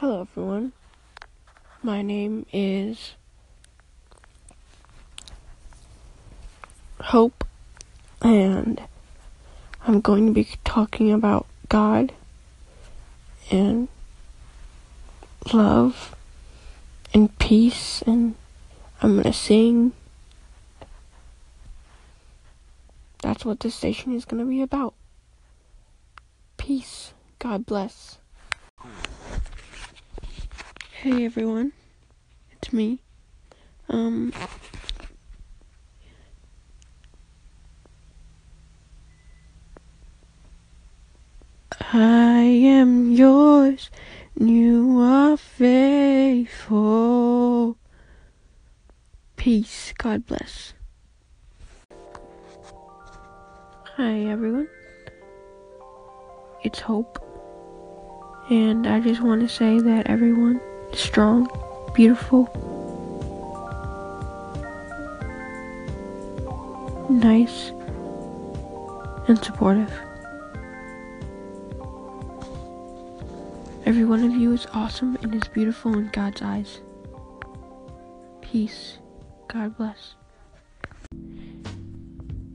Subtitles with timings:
[0.00, 0.70] Hello, everyone.
[1.82, 3.14] My name is
[7.00, 7.42] Hope,
[8.22, 8.80] and
[9.84, 12.12] I'm going to be talking about God
[13.50, 13.88] and
[15.52, 16.14] love
[17.12, 18.36] and peace, and
[19.02, 19.94] I'm going to sing.
[23.20, 24.94] That's what this station is going to be about.
[26.56, 27.14] Peace.
[27.40, 28.18] God bless.
[31.02, 31.72] Hey everyone,
[32.50, 32.98] it's me.
[33.88, 34.32] Um,
[41.92, 43.92] I am yours,
[44.34, 46.58] and you are faithful.
[49.36, 49.94] Peace.
[49.96, 50.74] God bless.
[53.94, 54.68] Hi everyone.
[56.64, 57.24] It's Hope.
[58.50, 60.60] And I just want to say that everyone
[60.92, 61.48] strong,
[61.94, 62.44] beautiful,
[67.10, 67.70] nice,
[69.28, 69.92] and supportive.
[73.86, 76.80] Every one of you is awesome and is beautiful in God's eyes.
[78.42, 78.98] Peace.
[79.48, 80.14] God bless.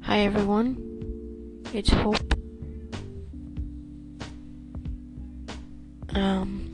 [0.01, 0.77] Hi everyone.
[1.73, 2.33] It's Hope.
[6.13, 6.71] Um,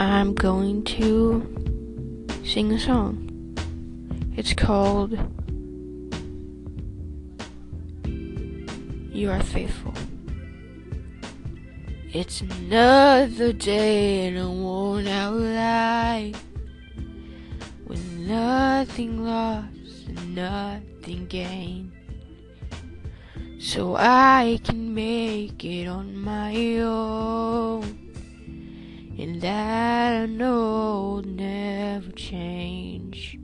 [0.00, 1.42] I'm going to
[2.44, 3.24] sing a song.
[4.36, 5.18] It's called
[8.04, 9.94] You Are Faithful.
[12.12, 16.36] It's another day and I won't outlie
[17.88, 21.90] with nothing lost and nothing gained
[23.58, 27.97] so I can make it on my own.
[29.40, 33.38] That I know will never change.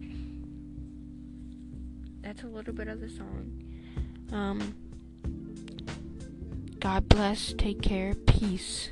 [2.20, 3.62] That's a little bit of the song.
[4.32, 4.74] Um,
[6.80, 8.90] God bless, take care, peace.